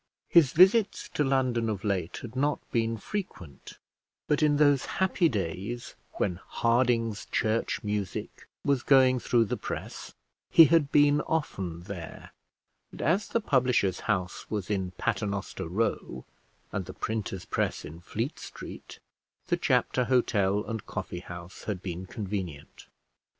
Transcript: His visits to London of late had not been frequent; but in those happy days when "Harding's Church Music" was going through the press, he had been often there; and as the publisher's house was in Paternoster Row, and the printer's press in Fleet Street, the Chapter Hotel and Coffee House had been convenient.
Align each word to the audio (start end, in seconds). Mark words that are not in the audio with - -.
His 0.29 0.51
visits 0.53 1.07
to 1.09 1.23
London 1.23 1.69
of 1.69 1.83
late 1.83 2.17
had 2.23 2.35
not 2.35 2.59
been 2.71 2.97
frequent; 2.97 3.77
but 4.27 4.41
in 4.41 4.57
those 4.57 4.87
happy 4.97 5.29
days 5.29 5.93
when 6.13 6.39
"Harding's 6.47 7.27
Church 7.27 7.83
Music" 7.83 8.47
was 8.65 8.81
going 8.81 9.19
through 9.19 9.45
the 9.45 9.57
press, 9.57 10.15
he 10.49 10.65
had 10.65 10.91
been 10.91 11.21
often 11.27 11.81
there; 11.81 12.31
and 12.91 12.99
as 12.99 13.27
the 13.27 13.39
publisher's 13.39 13.99
house 13.99 14.49
was 14.49 14.71
in 14.71 14.89
Paternoster 14.97 15.67
Row, 15.67 16.25
and 16.71 16.85
the 16.87 16.93
printer's 16.95 17.45
press 17.45 17.85
in 17.85 17.99
Fleet 17.99 18.39
Street, 18.39 18.97
the 19.49 19.57
Chapter 19.57 20.05
Hotel 20.05 20.65
and 20.65 20.87
Coffee 20.87 21.19
House 21.19 21.65
had 21.65 21.83
been 21.83 22.07
convenient. 22.07 22.87